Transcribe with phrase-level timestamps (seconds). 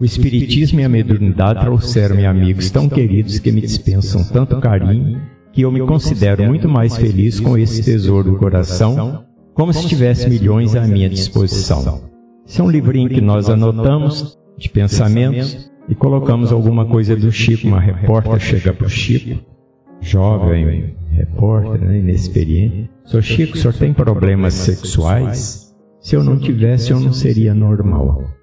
[0.00, 5.20] O Espiritismo e a mediunidade trouxeram-me amigos tão queridos que me dispensam tanto carinho
[5.52, 10.26] que eu me considero muito mais feliz com esse tesouro do coração, como se tivesse
[10.26, 12.00] milhões à minha disposição.
[12.48, 17.68] Esse é um livrinho que nós anotamos de pensamentos e colocamos alguma coisa do Chico.
[17.68, 19.38] Uma repórter chega para o Chico,
[20.00, 22.88] jovem repórter, né, inexperiente.
[23.04, 25.74] Sou Chico, o senhor tem problemas sexuais?
[26.00, 28.39] Se eu não tivesse, eu não seria normal.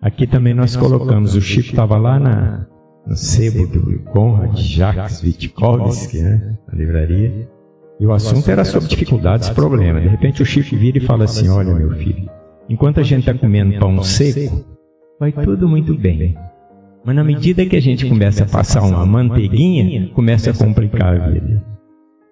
[0.00, 2.66] Aqui também nós colocamos, o Chico estava lá na,
[3.06, 7.48] no sebo do Conrad Jacques Witkowski, né, na livraria,
[7.98, 10.02] e o assunto era sobre dificuldades, problemas.
[10.02, 12.30] De repente o Chico vira e fala assim, olha meu filho,
[12.68, 14.64] enquanto a gente está comendo pão seco,
[15.18, 16.36] vai tudo muito bem.
[17.04, 21.28] Mas na medida que a gente começa a passar uma manteiguinha, começa a complicar a
[21.30, 21.64] vida.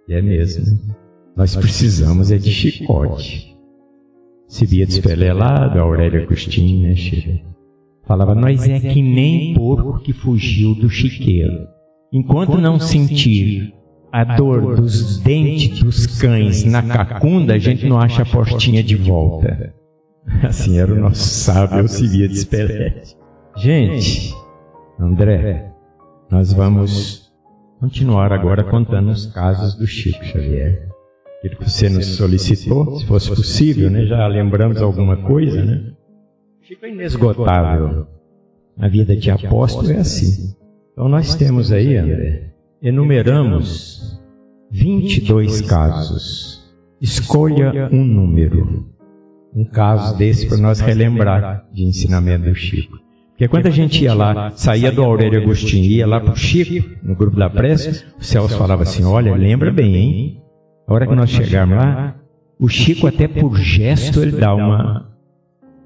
[0.08, 0.64] E é mesmo.
[1.36, 3.56] Nós precisamos é de chicote.
[4.46, 7.55] Se via despelelado, Aurélia Agostinho, né, Chico?
[8.06, 11.66] Falava, nós é que nem porco que fugiu do chiqueiro.
[12.12, 13.74] Enquanto não sentir
[14.12, 18.94] a dor dos dentes dos cães na cacunda, a gente não acha a portinha de
[18.94, 19.74] volta.
[20.42, 23.16] Assim era o nosso sábio Alcivia de Espelete.
[23.56, 24.34] Gente,
[25.00, 25.72] André,
[26.30, 27.32] nós vamos
[27.80, 30.88] continuar agora contando os casos do Chico Xavier.
[31.38, 34.06] Aquilo que você nos solicitou, se fosse possível, né?
[34.06, 35.92] Já lembramos alguma coisa, né?
[36.66, 38.08] Chico é inesgotável.
[38.76, 40.52] A vida de apóstolo é assim.
[40.92, 44.20] Então nós temos aí, André, enumeramos
[44.72, 46.68] 22 casos.
[47.00, 48.84] Escolha um número.
[49.54, 52.98] Um caso desse para nós relembrar de ensinamento do Chico.
[53.28, 56.36] Porque quando a gente ia lá, saía do Aurélio Agostinho e ia lá para o
[56.36, 60.42] Chico, no grupo da prece, o Celso falava assim, olha, lembra bem, hein?
[60.88, 62.16] A hora que nós chegarmos lá,
[62.58, 65.15] o Chico até por gesto ele dá uma,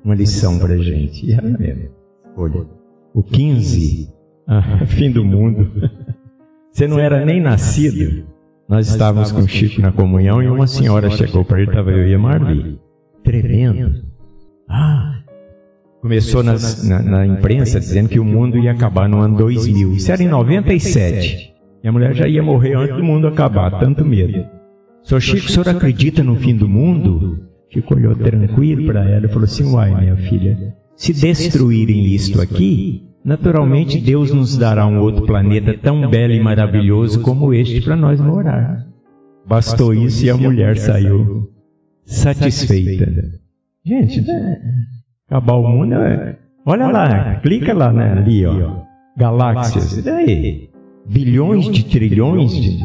[0.04, 1.26] uma lição para a gente.
[1.26, 1.90] E era mesmo.
[2.36, 2.66] Olha,
[3.14, 4.08] o 15,
[4.46, 5.70] ah, fim do mundo.
[6.70, 8.24] Você não era nem nascido.
[8.68, 12.06] Nós estávamos com o Chico na comunhão e uma senhora chegou para ele, estava eu
[12.06, 12.78] e a Marli.
[13.24, 14.04] Tremendo.
[14.68, 15.22] Ah,
[16.00, 19.94] começou nas, na, na, imprensa dizendo que o mundo ia acabar no ano 2000.
[19.94, 21.52] Isso era em 97.
[21.82, 24.46] E a mulher já ia morrer antes do mundo acabar, tanto medo.
[25.02, 25.20] Sr.
[25.20, 27.49] Chico, o senhor acredita no fim do mundo?
[27.72, 33.08] Chico olhou tranquilo para ela e falou assim: Uai, minha filha, se destruírem isto aqui,
[33.24, 38.20] naturalmente Deus nos dará um outro planeta tão belo e maravilhoso como este para nós
[38.20, 38.86] morar.
[39.46, 41.48] Bastou isso e a mulher saiu
[42.04, 43.06] satisfeita.
[43.84, 44.24] Gente,
[45.28, 46.38] acabar o mundo é.
[46.66, 48.82] Olha lá, clica lá né, ali, ó.
[49.16, 49.96] Galáxias.
[49.96, 50.70] E daí?
[51.08, 52.78] Bilhões de trilhões de.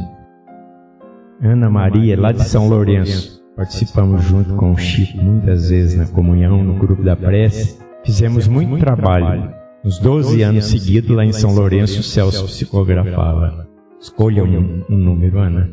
[1.42, 3.35] Ana Maria, lá de São Lourenço.
[3.56, 7.80] Participamos junto com o Chico muitas vezes na comunhão, no grupo da prece.
[8.04, 9.54] Fizemos muito trabalho.
[9.84, 13.68] Nos 12 anos seguidos, lá em São Lourenço, o Celso psicografava.
[14.02, 15.72] Escolha um, um número, Ana.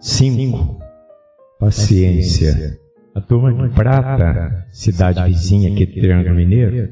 [0.00, 0.78] Cinco.
[1.60, 2.78] Paciência.
[3.14, 6.90] A turma de Prata, cidade vizinha aqui do Triângulo Mineiro,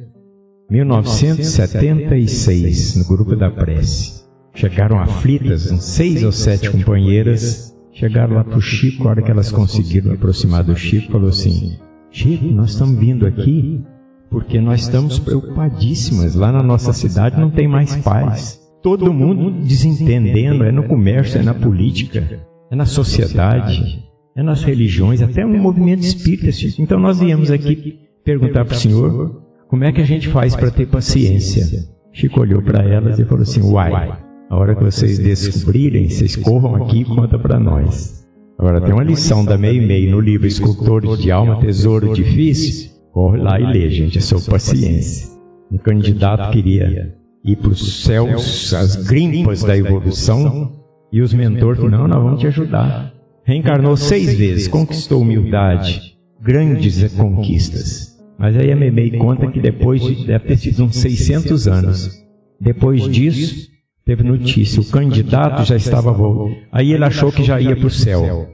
[0.71, 4.25] 1976, no grupo da prece.
[4.55, 9.31] Chegaram aflitas, uns seis ou sete companheiras, Chegaram lá para o Chico, a hora que
[9.31, 11.79] elas conseguiram aproximar do Chico, falou assim:
[12.11, 13.81] Chico, nós estamos vindo aqui
[14.29, 16.35] porque nós estamos preocupadíssimas.
[16.35, 18.61] Lá na nossa cidade não tem mais paz.
[18.83, 24.05] Todo mundo desentendendo, é no comércio, é na política, é na sociedade,
[24.37, 26.51] é nas religiões, até no movimento espírita.
[26.51, 26.83] Chico.
[26.83, 30.71] Então nós viemos aqui perguntar para o Senhor como é que a gente faz para
[30.73, 31.89] ter paciência.
[32.13, 34.19] Chico olhou para elas e falou assim: Uai,
[34.55, 38.25] a hora que vocês descobrirem, vocês corram aqui e conta para nós.
[38.57, 42.91] Agora tem uma lição da Mei Mei no livro Escultores de Alma, Tesouro Difícil.
[43.13, 45.29] Corre lá e lê, gente, é sobre paciência.
[45.73, 50.73] Um candidato queria ir para os céus, as grimpas da evolução,
[51.13, 53.13] e os mentores falaram, não, nós vamos te ajudar.
[53.45, 58.17] Reencarnou seis vezes, conquistou humildade, grandes conquistas.
[58.39, 62.25] Mas aí a Memei conta que depois de, deve ter sido uns 600 anos.
[62.61, 63.74] Depois disso,
[64.05, 66.57] teve notícia, o candidato já estava voltando.
[66.71, 68.49] Aí ele achou que já ia para o céu.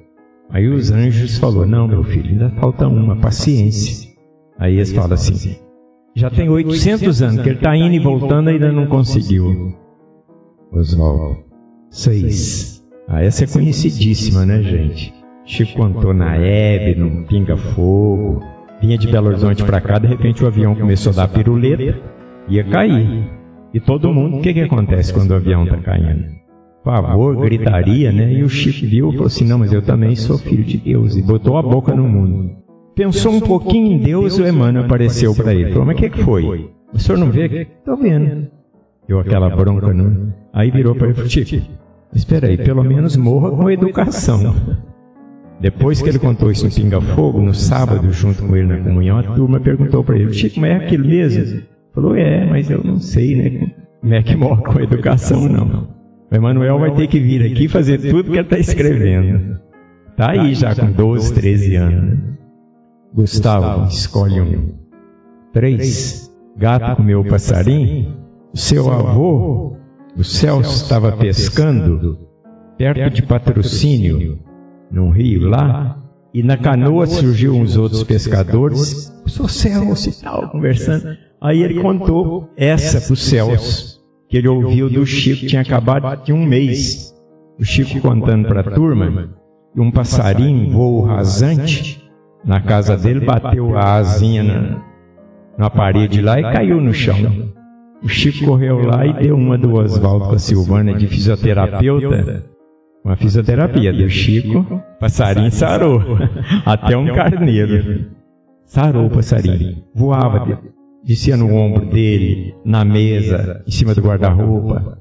[0.48, 4.10] Aí os anjos falou: Não, meu filho, ainda falta uma, paciência.
[4.58, 5.56] Aí eles falam assim:
[6.14, 9.74] Já tem 800 anos que ele está indo e voltando ainda não conseguiu.
[10.72, 11.38] Oswaldo,
[11.90, 12.84] seis.
[13.08, 15.12] Ah, essa é conhecidíssima, né, gente?
[15.44, 18.40] Chico contou na Hebe, no Pinga Fogo.
[18.80, 22.00] Vinha de Belo Horizonte para cá, de repente o avião começou a dar piruleta,
[22.48, 23.39] ia cair.
[23.72, 26.40] E todo mundo, o que, que acontece quando o avião está caindo?
[26.84, 28.32] Pavor, gritaria, né?
[28.32, 31.16] E o Chico viu e falou assim: Não, mas eu também sou filho de Deus.
[31.16, 32.50] E botou a boca no mundo.
[32.94, 35.72] Pensou um pouquinho em Deus, o Emmanuel apareceu para ele.
[35.72, 36.70] Falou: Mas o que, que foi?
[36.92, 37.68] O senhor não vê?
[37.78, 38.48] Estou vendo.
[39.06, 40.32] Deu aquela bronca, não?
[40.52, 41.66] Aí virou para ele e falou, Chico,
[42.14, 44.54] espera aí, pelo menos morra com educação.
[45.60, 49.18] Depois que ele contou isso no Pinga Fogo, no sábado, junto com ele na comunhão,
[49.18, 51.62] a turma perguntou para ele, Chico, mas é aquilo mesmo?
[52.00, 53.72] Falou, é, mas eu não sei, né?
[54.00, 55.88] Como é que morre com educação, não.
[56.30, 59.60] O Emanuel vai ter que vir aqui fazer tudo que ele está escrevendo.
[60.10, 62.18] Está aí já com 12, 13 anos.
[63.12, 64.78] Gustavo, escolhe um.
[65.52, 66.32] Três.
[66.56, 68.16] Gato comeu passarinho.
[68.54, 69.76] Seu avô,
[70.16, 72.18] o Celso, estava pescando
[72.78, 74.38] perto de patrocínio
[74.90, 75.99] num rio lá,
[76.32, 81.16] e na canoa surgiu uns outros pescadores, o seu Celso e tal, conversando.
[81.40, 86.32] Aí ele contou essa para o Celso, que ele ouviu do Chico, tinha acabado de
[86.32, 87.14] um mês.
[87.58, 89.30] O Chico contando para a turma,
[89.74, 92.02] e um passarinho, voo rasante,
[92.44, 94.82] na casa dele, bateu a asinha na,
[95.58, 97.50] na parede lá e caiu no chão.
[98.02, 102.44] O Chico correu lá e deu uma do Oswaldo para a Silvana de fisioterapeuta
[103.04, 106.00] uma fisioterapia do Chico, passarinho sarou.
[106.64, 108.10] Até um carneiro.
[108.64, 109.82] Sarou o passarinho.
[109.94, 110.60] Voava,
[111.04, 114.98] descia no ombro dele, na mesa, em cima do guarda-roupa.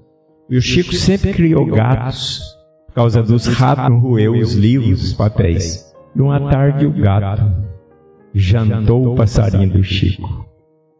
[0.49, 2.41] E o Chico sempre criou gatos,
[2.87, 5.93] por causa dos ratos roeu os livros, os papéis.
[6.15, 7.51] E uma tarde o gato
[8.33, 10.47] jantou o passarinho do Chico.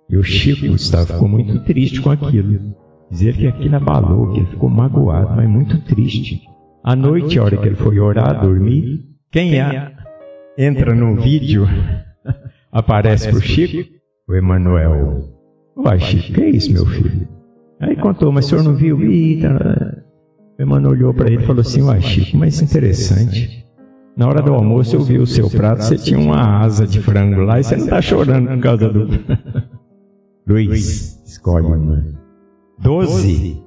[0.10, 2.76] E o Chico, Gustavo, ficou muito triste com aquilo.
[3.10, 6.42] Dizer que aquilo abalou, que ele ficou magoado, mas muito triste.
[6.84, 9.92] À noite, a hora que ele foi orar, dormir, quem é?
[10.58, 11.68] entra no vídeo,
[12.72, 13.90] aparece pro Chico,
[14.28, 15.24] o Emanuel.
[15.78, 17.28] Uai, Chico, que é isso, meu filho?
[17.80, 19.00] Aí contou, mas o senhor não viu?
[19.02, 20.06] Eita.
[20.58, 23.66] O Emanuel olhou para ele e falou assim, uai, Chico, mas interessante.
[24.18, 27.42] Na hora do almoço eu vi o seu prato, você tinha uma asa de frango
[27.42, 29.08] lá e você não está chorando por causa do...
[30.46, 32.04] Luiz, escolhe uma.
[32.80, 33.64] Doze,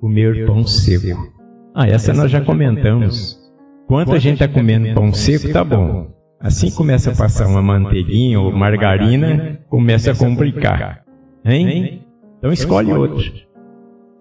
[0.00, 1.35] comer pão seco.
[1.78, 3.38] Ah, essa nós já comentamos.
[3.86, 6.10] Quanto a gente está comendo pão seco, tá bom.
[6.40, 11.04] Assim começa a passar uma manteiguinha ou margarina, começa a complicar.
[11.44, 12.02] Hein?
[12.38, 13.30] Então escolhe outro.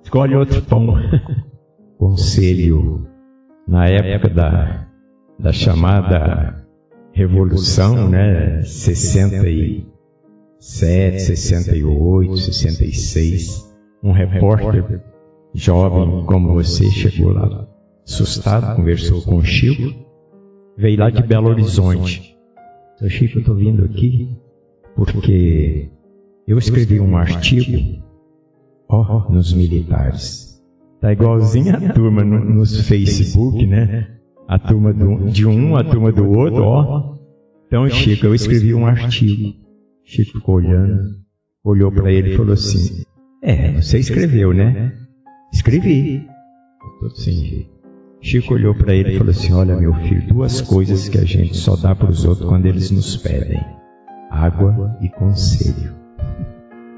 [0.04, 0.96] Escolhe outro pão.
[1.98, 3.08] Conselho.
[3.66, 4.88] Na época da,
[5.40, 6.68] da chamada
[7.14, 8.64] Revolução, né?
[8.64, 9.88] 67,
[11.22, 13.74] 68, 66.
[14.04, 15.02] Um repórter
[15.56, 17.68] jovem como você, chegou lá
[18.06, 19.94] assustado, conversou com o Chico,
[20.78, 22.36] veio lá de Belo Horizonte.
[22.98, 24.38] Seu Chico, eu estou vindo aqui
[24.96, 25.90] porque
[26.48, 28.04] eu escrevi um artigo
[28.88, 30.62] ó, nos militares.
[31.02, 34.08] Tá igualzinho a turma no, nos Facebook, né?
[34.48, 37.16] A turma do, de um, a turma do outro, ó.
[37.68, 39.54] Então, Chico, eu escrevi um artigo.
[40.04, 41.16] Chico ficou olhando,
[41.64, 43.04] olhou para ele e falou assim:
[43.42, 45.05] É, você escreveu, né?
[45.52, 46.28] Escrevi.
[47.16, 47.66] Sim.
[48.22, 51.56] Chico olhou para ele e falou assim: Olha, meu filho, duas coisas que a gente
[51.56, 53.64] só dá para os outros quando eles nos pedem:
[54.32, 55.94] água e conselho.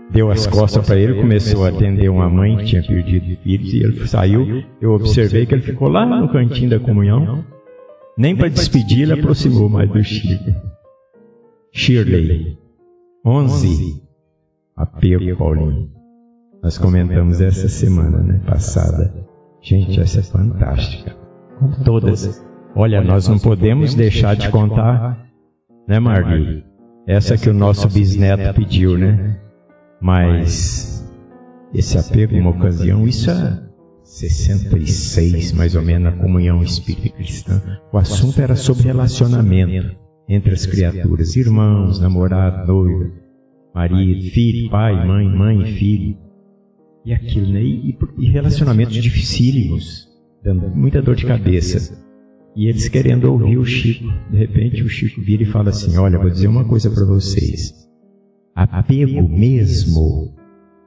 [0.10, 3.84] Deu as costas para ele, começou a atender uma mãe que tinha perdido filhos e
[3.84, 4.64] ele saiu.
[4.80, 7.44] Eu observei que ele ficou lá no cantinho da comunhão.
[8.18, 10.56] Nem para despedir ele aproximou mais do Chico.
[11.72, 12.58] Shirley,
[13.26, 14.02] 11.
[14.76, 15.97] Apego, Paulinho.
[16.62, 19.13] Nós comentamos essa semana, né, passada.
[19.62, 21.15] Gente, essa é fantástica.
[21.84, 22.43] Todas.
[22.75, 25.27] Olha, nós não podemos deixar de contar,
[25.88, 26.63] né, Marli?
[27.08, 29.39] Essa que o nosso bisneto pediu, né?
[30.01, 31.10] Mas
[31.74, 33.63] esse apego, uma ocasião, isso é
[34.03, 37.62] 66, mais ou menos, na comunhão espírita cristã.
[37.91, 39.96] O assunto era sobre relacionamento
[40.29, 43.12] entre as criaturas, irmãos, namorado, noivo,
[43.74, 46.26] marido, filho, pai, mãe, mãe, filho
[47.08, 47.64] e aquilo, né?
[47.64, 50.10] E, e relacionamentos dificílimos,
[50.44, 52.06] dando muita dor de cabeça.
[52.54, 54.04] E eles querendo ouvir o Chico.
[54.30, 57.74] De repente o Chico vira e fala assim: Olha, vou dizer uma coisa para vocês.
[58.54, 60.34] Apego mesmo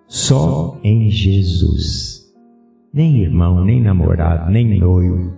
[0.07, 2.31] só em Jesus.
[2.93, 5.33] Nem irmão, nem namorado, nem noivo,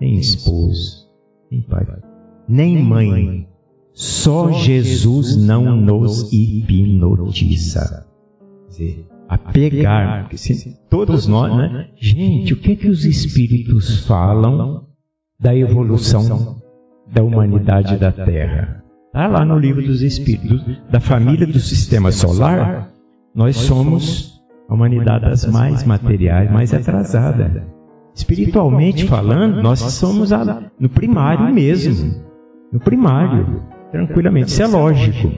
[0.00, 1.10] nem esposo,
[1.50, 1.84] nem pai,
[2.48, 3.46] nem mãe.
[3.92, 8.06] Só Jesus não nos hipnotiza.
[8.64, 11.88] Quer dizer, a pegar, porque se, todos nós, né?
[11.96, 14.88] Gente, o que é que os espíritos falam
[15.40, 16.58] da evolução
[17.10, 18.84] da humanidade da Terra?
[19.06, 22.92] Está lá no livro dos espíritos, da família do sistema solar,
[23.34, 27.66] nós somos a humanidade das mais materiais, mais atrasada.
[28.14, 32.22] Espiritualmente falando, nós somos a, no primário mesmo.
[32.70, 34.48] No primário, tranquilamente.
[34.48, 35.32] Isso é lógico.